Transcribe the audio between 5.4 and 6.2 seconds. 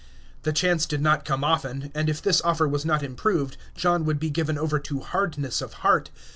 of heart.